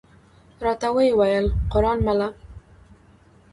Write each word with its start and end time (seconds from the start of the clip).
راته 0.65 0.87
وې 0.95 1.07
ویل: 1.19 1.47
قران 1.71 1.97
مله! 2.07 2.27